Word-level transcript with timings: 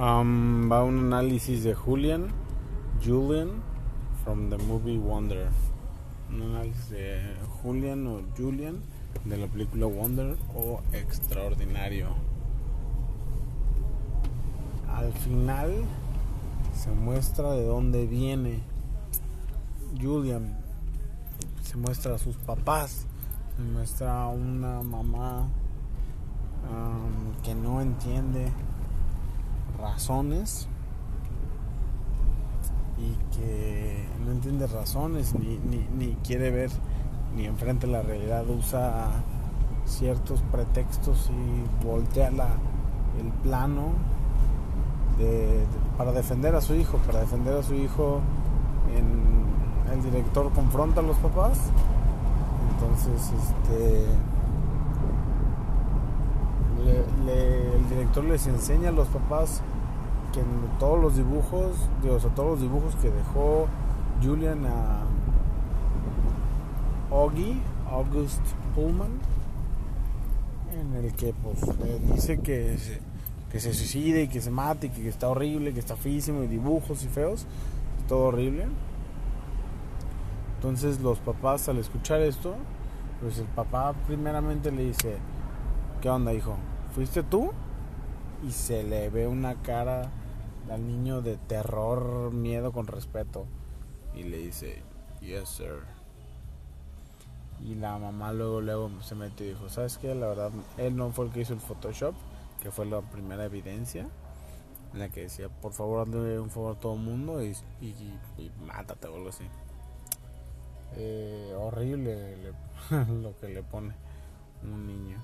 Um, 0.00 0.70
va 0.70 0.82
un 0.82 1.12
análisis 1.12 1.62
de 1.62 1.74
Julian, 1.74 2.28
Julian, 3.04 3.62
from 4.24 4.48
the 4.48 4.56
movie 4.56 4.96
Wonder. 4.96 5.50
Un 6.30 6.40
análisis 6.40 6.88
de 6.88 7.20
Julian 7.60 8.06
o 8.06 8.22
Julian 8.34 8.80
de 9.26 9.36
la 9.36 9.46
película 9.46 9.84
Wonder 9.84 10.38
o 10.54 10.80
Extraordinario. 10.94 12.06
Al 14.88 15.12
final 15.12 15.84
se 16.72 16.90
muestra 16.92 17.52
de 17.52 17.66
dónde 17.66 18.06
viene 18.06 18.60
Julian. 20.00 20.56
Se 21.62 21.76
muestra 21.76 22.14
a 22.14 22.18
sus 22.18 22.36
papás. 22.36 23.06
Se 23.54 23.62
muestra 23.62 24.22
a 24.22 24.28
una 24.28 24.82
mamá 24.82 25.46
um, 26.70 27.42
que 27.42 27.54
no 27.54 27.82
entiende 27.82 28.50
razones 30.00 30.66
y 32.96 33.36
que 33.36 34.08
no 34.24 34.32
entiende 34.32 34.66
razones 34.66 35.34
ni, 35.34 35.58
ni, 35.94 36.14
quiere 36.24 36.50
ver 36.50 36.70
ni 37.36 37.44
enfrente 37.44 37.86
la 37.86 38.00
realidad, 38.00 38.48
usa 38.48 39.08
ciertos 39.84 40.40
pretextos 40.50 41.30
y 41.30 41.84
voltea 41.86 42.30
la, 42.30 42.48
el 43.20 43.30
plano 43.42 43.92
para 45.98 46.12
defender 46.12 46.54
a 46.54 46.62
su 46.62 46.74
hijo, 46.74 46.96
para 47.06 47.20
defender 47.20 47.58
a 47.58 47.62
su 47.62 47.74
hijo 47.74 48.20
en, 48.96 49.92
el 49.92 50.02
director 50.02 50.50
confronta 50.52 51.00
a 51.00 51.02
los 51.02 51.16
papás, 51.18 51.58
entonces 52.72 53.32
este 53.38 54.06
le, 57.26 57.76
el 57.76 57.88
director 57.90 58.24
les 58.24 58.46
enseña 58.46 58.88
a 58.88 58.92
los 58.92 59.08
papás 59.08 59.62
que 60.32 60.40
en 60.40 60.78
todos 60.78 61.00
los 61.00 61.16
dibujos, 61.16 61.76
digo, 62.02 62.16
o 62.16 62.20
sea, 62.20 62.30
todos 62.30 62.50
los 62.50 62.60
dibujos 62.60 62.94
que 62.96 63.10
dejó 63.10 63.66
Julian 64.22 64.64
a 64.66 65.02
Augie, 67.10 67.60
August 67.90 68.40
Pullman, 68.74 69.10
en 70.72 71.04
el 71.04 71.12
que 71.14 71.34
pues 71.42 71.58
dice 72.14 72.40
que 72.40 72.78
se, 72.78 73.00
que 73.50 73.60
se 73.60 73.74
suicide 73.74 74.22
y 74.22 74.28
que 74.28 74.40
se 74.40 74.50
mate 74.50 74.86
y 74.88 74.90
que 74.90 75.08
está 75.08 75.28
horrible, 75.28 75.72
que 75.72 75.80
está 75.80 75.96
feísimo 75.96 76.42
y 76.44 76.46
dibujos 76.46 77.02
y 77.02 77.08
feos, 77.08 77.46
todo 78.08 78.26
horrible. 78.26 78.66
Entonces 80.56 81.00
los 81.00 81.18
papás 81.18 81.68
al 81.68 81.78
escuchar 81.78 82.20
esto, 82.20 82.54
pues 83.20 83.38
el 83.38 83.46
papá 83.46 83.94
primeramente 84.06 84.70
le 84.70 84.84
dice, 84.84 85.16
¿qué 86.00 86.08
onda 86.08 86.32
hijo? 86.32 86.56
¿Fuiste 86.94 87.22
tú? 87.22 87.50
Y 88.46 88.52
se 88.52 88.82
le 88.82 89.10
ve 89.10 89.26
una 89.26 89.54
cara 89.56 90.10
al 90.68 90.86
niño 90.86 91.22
de 91.22 91.36
terror, 91.36 92.32
miedo 92.32 92.72
con 92.72 92.86
respeto. 92.86 93.46
Y 94.14 94.24
le 94.24 94.38
dice, 94.38 94.82
yes 95.20 95.48
sir. 95.48 96.00
Y 97.60 97.74
la 97.74 97.98
mamá 97.98 98.32
luego, 98.32 98.60
luego 98.60 98.90
se 99.02 99.14
metió 99.14 99.46
y 99.46 99.50
dijo, 99.50 99.68
¿sabes 99.68 99.98
qué? 99.98 100.14
La 100.14 100.26
verdad, 100.28 100.50
él 100.78 100.96
no 100.96 101.10
fue 101.10 101.26
el 101.26 101.32
que 101.32 101.42
hizo 101.42 101.52
el 101.52 101.60
Photoshop, 101.60 102.14
que 102.62 102.70
fue 102.70 102.86
la 102.86 103.00
primera 103.02 103.44
evidencia, 103.44 104.08
en 104.92 104.98
la 104.98 105.08
que 105.10 105.22
decía, 105.22 105.48
por 105.48 105.72
favor, 105.72 106.08
hazle 106.08 106.40
un 106.40 106.50
favor 106.50 106.76
a 106.76 106.80
todo 106.80 106.94
el 106.94 107.00
mundo 107.00 107.44
y, 107.44 107.54
y, 107.80 108.50
mátate 108.66 109.06
o 109.08 109.16
algo 109.16 109.28
así. 109.28 109.44
Eh, 110.96 111.54
horrible 111.56 112.36
le, 112.36 112.52
lo 113.22 113.36
que 113.38 113.48
le 113.48 113.62
pone 113.62 113.94
un 114.62 114.86
niño. 114.86 115.18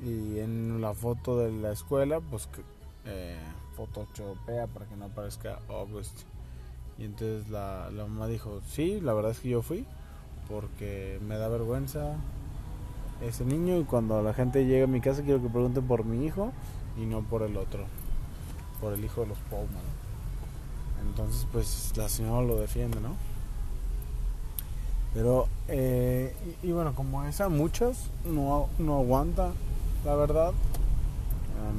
Y 0.00 0.40
en 0.40 0.80
la 0.80 0.92
foto 0.92 1.38
de 1.38 1.52
la 1.52 1.72
escuela, 1.72 2.20
pues 2.20 2.48
eh, 3.04 3.38
photoshopea 3.76 4.66
para 4.68 4.86
que 4.86 4.96
no 4.96 5.06
aparezca 5.06 5.58
August. 5.68 6.22
Y 6.98 7.04
entonces 7.04 7.48
la, 7.50 7.90
la 7.90 8.04
mamá 8.04 8.28
dijo, 8.28 8.60
sí, 8.68 9.00
la 9.00 9.12
verdad 9.14 9.32
es 9.32 9.40
que 9.40 9.48
yo 9.48 9.62
fui 9.62 9.86
porque 10.48 11.18
me 11.26 11.36
da 11.36 11.48
vergüenza 11.48 12.16
ese 13.22 13.44
niño 13.44 13.78
y 13.78 13.84
cuando 13.84 14.22
la 14.22 14.34
gente 14.34 14.66
llega 14.66 14.84
a 14.84 14.88
mi 14.88 15.00
casa 15.00 15.22
quiero 15.22 15.40
que 15.42 15.48
pregunten 15.48 15.86
por 15.86 16.04
mi 16.04 16.26
hijo 16.26 16.52
y 17.00 17.06
no 17.06 17.22
por 17.22 17.42
el 17.42 17.56
otro, 17.56 17.84
por 18.80 18.92
el 18.92 19.04
hijo 19.04 19.22
de 19.22 19.28
los 19.28 19.38
Paulman. 19.50 19.82
Entonces 21.08 21.46
pues 21.50 21.92
la 21.96 22.08
señora 22.08 22.46
lo 22.46 22.56
defiende, 22.56 23.00
¿no? 23.00 23.16
Pero, 25.14 25.46
eh, 25.68 26.34
y, 26.60 26.72
bueno, 26.72 26.92
como 26.96 27.22
esa, 27.24 27.48
muchas 27.48 28.10
no, 28.24 28.68
no 28.78 28.98
aguanta, 28.98 29.52
la 30.04 30.16
verdad. 30.16 30.52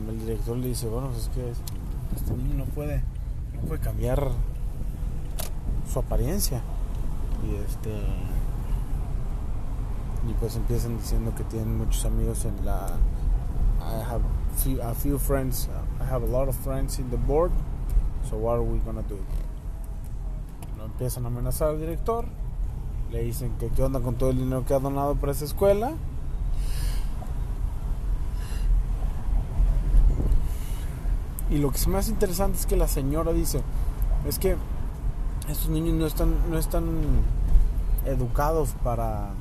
El 0.09 0.19
director 0.21 0.55
le 0.57 0.69
dice, 0.69 0.87
bueno, 0.87 1.09
pues 1.09 1.23
es 1.23 1.29
que 1.29 1.53
este 2.15 2.33
niño 2.33 2.55
no 2.55 2.65
puede, 2.65 3.03
no 3.53 3.61
puede 3.61 3.81
cambiar 3.81 4.31
su 5.91 5.99
apariencia. 5.99 6.61
Y 7.43 7.55
este 7.55 7.91
y 10.29 10.33
pues 10.39 10.55
empiezan 10.55 10.97
diciendo 10.97 11.33
que 11.35 11.43
tienen 11.43 11.77
muchos 11.77 12.03
amigos 12.05 12.45
en 12.45 12.65
la 12.65 12.87
I 13.79 14.01
have 14.01 14.23
few, 14.57 14.81
a 14.81 14.93
few 14.95 15.19
friends 15.19 15.69
I 15.99 16.11
have 16.11 16.23
a 16.23 16.27
lot 16.27 16.47
of 16.47 16.55
friends 16.55 16.97
in 16.99 17.09
the 17.11 17.17
board 17.17 17.51
so 18.27 18.37
what 18.37 18.55
are 18.55 18.63
we 18.63 18.79
gonna 18.79 19.03
do 19.03 19.19
lo 20.77 20.85
empiezan 20.85 21.25
a 21.25 21.27
amenazar 21.27 21.69
al 21.69 21.79
director 21.79 22.25
le 23.11 23.21
dicen 23.23 23.51
que 23.59 23.69
qué 23.69 23.83
onda 23.83 23.99
con 23.99 24.15
todo 24.15 24.31
el 24.31 24.37
dinero 24.37 24.65
que 24.65 24.73
ha 24.73 24.79
donado 24.79 25.15
para 25.15 25.31
esa 25.31 25.45
escuela 25.45 25.93
y 31.49 31.57
lo 31.57 31.71
que 31.71 31.77
es 31.77 31.87
más 31.87 32.09
interesante 32.09 32.57
es 32.57 32.65
que 32.65 32.75
la 32.75 32.87
señora 32.87 33.31
dice 33.33 33.61
es 34.27 34.39
que 34.39 34.55
estos 35.47 35.69
niños 35.69 35.93
no 35.93 36.07
están 36.07 36.49
no 36.49 36.57
están 36.57 36.85
educados 38.05 38.69
para 38.83 39.31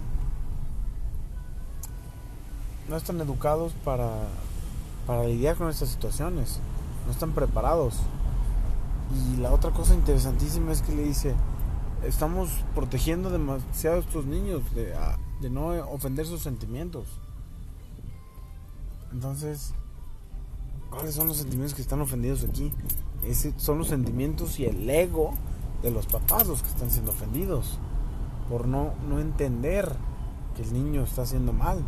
no 2.88 2.96
están 2.96 3.20
educados 3.20 3.72
para, 3.84 4.10
para 5.06 5.24
lidiar 5.24 5.56
con 5.56 5.68
estas 5.68 5.88
situaciones, 5.88 6.58
no 7.06 7.12
están 7.12 7.32
preparados. 7.32 7.96
Y 9.14 9.36
la 9.36 9.52
otra 9.52 9.70
cosa 9.70 9.94
interesantísima 9.94 10.72
es 10.72 10.82
que 10.82 10.94
le 10.94 11.04
dice, 11.04 11.34
estamos 12.04 12.50
protegiendo 12.74 13.30
demasiado 13.30 13.96
a 13.96 14.00
estos 14.00 14.26
niños 14.26 14.62
de, 14.74 14.94
de 15.40 15.50
no 15.50 15.68
ofender 15.90 16.26
sus 16.26 16.42
sentimientos. 16.42 17.06
Entonces, 19.12 19.72
¿cuáles 20.94 21.14
son 21.14 21.28
los 21.28 21.36
sentimientos 21.38 21.74
que 21.74 21.82
están 21.82 22.00
ofendidos 22.00 22.44
aquí? 22.44 22.72
Ese 23.26 23.52
son 23.56 23.78
los 23.78 23.88
sentimientos 23.88 24.58
y 24.60 24.66
el 24.66 24.88
ego 24.88 25.34
de 25.82 25.90
los 25.90 26.06
papás 26.06 26.46
los 26.46 26.62
que 26.62 26.68
están 26.68 26.90
siendo 26.90 27.10
ofendidos 27.10 27.78
por 28.48 28.66
no, 28.66 28.92
no 29.08 29.18
entender 29.20 29.90
que 30.56 30.62
el 30.62 30.72
niño 30.72 31.02
está 31.02 31.22
haciendo 31.22 31.52
mal. 31.52 31.82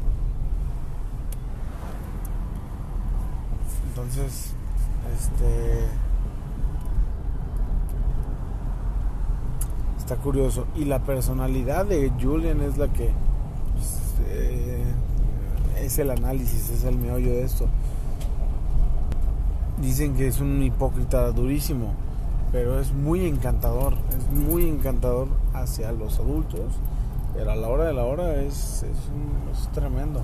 Entonces, 3.89 4.53
este. 5.15 5.87
Está 9.99 10.17
curioso. 10.17 10.67
Y 10.77 10.85
la 10.85 11.03
personalidad 11.03 11.87
de 11.87 12.13
Julian 12.21 12.61
es 12.61 12.77
la 12.77 12.93
que. 12.93 13.11
Pues, 13.73 14.01
eh, 14.29 14.85
es 15.81 15.99
el 15.99 16.11
análisis, 16.11 16.71
es 16.71 16.85
el 16.85 16.99
meollo 16.99 17.31
de 17.31 17.45
esto. 17.45 17.69
Dicen 19.81 20.15
que 20.17 20.29
es 20.29 20.41
un 20.41 20.63
hipócrita 20.63 21.31
durísimo, 21.33 21.93
pero 22.53 22.81
es 22.81 22.93
muy 22.93 23.27
encantador. 23.27 23.95
Es 24.17 24.39
muy 24.39 24.69
encantador 24.69 25.29
hacia 25.53 25.93
los 25.93 26.19
adultos, 26.19 26.73
pero 27.35 27.51
a 27.51 27.57
la 27.57 27.69
hora 27.69 27.85
de 27.85 27.93
la 27.93 28.05
hora 28.05 28.37
es, 28.37 28.83
es, 28.83 29.11
un, 29.15 29.51
es 29.53 29.69
tremendo. 29.73 30.23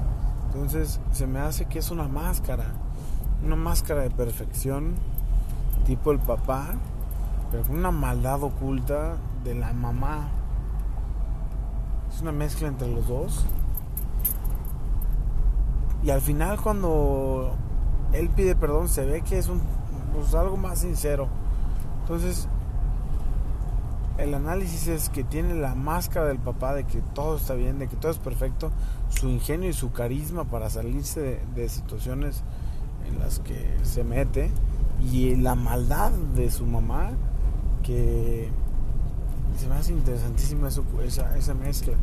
Entonces, 0.53 1.01
se 1.13 1.27
me 1.27 1.41
hace 1.41 1.67
que 1.67 1.79
es 1.79 1.91
una 1.91 2.09
máscara 2.09 2.73
una 3.45 3.57
máscara 3.57 4.03
de 4.03 4.11
perfección, 4.11 4.95
tipo 5.85 6.13
el 6.13 6.19
papá, 6.19 6.75
pero 7.51 7.65
con 7.65 7.77
una 7.79 7.91
maldad 7.91 8.43
oculta 8.43 9.17
de 9.45 9.55
la 9.55 9.73
mamá. 9.73 10.29
Es 12.13 12.21
una 12.21 12.33
mezcla 12.33 12.69
entre 12.69 12.89
los 12.89 13.09
dos. 13.09 13.45
Y 16.05 16.11
al 16.11 16.21
final 16.21 16.61
cuando 16.61 17.55
él 18.13 18.29
pide 18.29 18.55
perdón 18.55 18.89
se 18.89 19.05
ve 19.05 19.23
que 19.23 19.39
es 19.39 19.49
un 19.49 19.61
pues, 20.13 20.35
algo 20.35 20.57
más 20.57 20.81
sincero. 20.81 21.29
Entonces 22.03 22.49
el 24.19 24.35
análisis 24.35 24.89
es 24.89 25.09
que 25.09 25.25
tiene 25.25 25.55
la 25.55 25.75
máscara 25.75 26.27
del 26.27 26.39
papá 26.39 26.75
de 26.75 26.85
que 26.85 27.01
todo 27.15 27.37
está 27.37 27.55
bien, 27.55 27.79
de 27.79 27.89
que 27.89 27.97
todo 27.97 28.13
es 28.13 28.19
perfecto, 28.19 28.71
su 29.09 29.29
ingenio 29.29 29.71
y 29.71 29.73
su 29.73 29.93
carisma 29.93 30.45
para 30.45 30.71
salirse 30.71 31.41
de, 31.55 31.69
situaciones 31.69 32.43
en 33.07 33.19
las 33.19 33.41
que 33.41 33.79
se 33.83 34.05
mete 34.05 34.51
y 35.11 35.35
la 35.37 35.55
maldad 35.55 36.13
de 36.13 36.51
su 36.51 36.67
mamá 36.67 37.11
que 37.83 38.49
se 39.59 39.67
me 39.67 39.75
hace 39.75 39.93
interesantísima 39.93 40.69
esa, 40.69 41.37
esa, 41.37 41.55
mezcla 41.55 41.95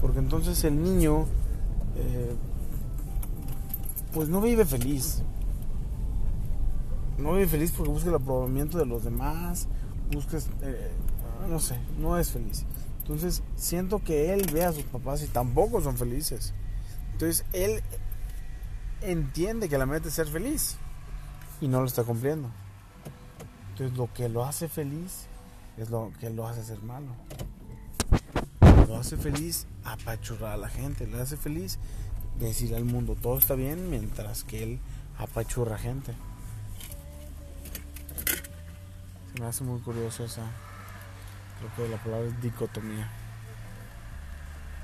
porque 0.00 0.18
entonces 0.18 0.64
el 0.64 0.82
niño 0.82 1.26
eh, 1.96 2.34
pues 4.12 4.28
no 4.28 4.40
vive 4.40 4.64
feliz 4.64 5.22
no 7.22 7.34
vive 7.34 7.46
feliz 7.46 7.72
porque 7.72 7.90
busca 7.90 8.08
el 8.08 8.16
aprobamiento 8.16 8.78
de 8.78 8.86
los 8.86 9.04
demás, 9.04 9.68
busca, 10.12 10.38
eh, 10.62 10.90
no 11.48 11.58
sé, 11.58 11.78
no 11.98 12.18
es 12.18 12.30
feliz. 12.30 12.64
Entonces 12.98 13.42
siento 13.56 14.00
que 14.02 14.32
él 14.32 14.46
ve 14.52 14.64
a 14.64 14.72
sus 14.72 14.84
papás 14.84 15.22
y 15.22 15.26
tampoco 15.28 15.80
son 15.80 15.96
felices. 15.96 16.52
Entonces 17.12 17.44
él 17.52 17.82
entiende 19.00 19.68
que 19.68 19.78
la 19.78 19.86
meta 19.86 20.08
es 20.08 20.14
ser 20.14 20.26
feliz 20.26 20.76
y 21.60 21.68
no 21.68 21.80
lo 21.80 21.86
está 21.86 22.04
cumpliendo. 22.04 22.48
Entonces 23.70 23.96
lo 23.96 24.12
que 24.12 24.28
lo 24.28 24.44
hace 24.44 24.68
feliz 24.68 25.26
es 25.76 25.90
lo 25.90 26.12
que 26.20 26.30
lo 26.30 26.46
hace 26.46 26.64
ser 26.64 26.82
malo. 26.82 27.08
Lo 28.88 28.96
hace 28.96 29.16
feliz 29.16 29.66
apachurrar 29.84 30.52
a 30.52 30.56
la 30.56 30.68
gente, 30.68 31.06
le 31.06 31.20
hace 31.20 31.36
feliz 31.36 31.78
decirle 32.38 32.76
al 32.76 32.84
mundo 32.84 33.14
todo 33.14 33.38
está 33.38 33.54
bien 33.54 33.90
mientras 33.90 34.42
que 34.42 34.62
él 34.62 34.80
apachurra 35.18 35.76
a 35.76 35.78
gente. 35.78 36.14
Me 39.38 39.46
hace 39.46 39.64
muy 39.64 39.80
curioso 39.80 40.24
esa, 40.24 40.42
creo 41.58 41.74
que 41.74 41.88
la 41.88 42.02
palabra 42.02 42.28
es 42.28 42.42
dicotomía. 42.42 43.10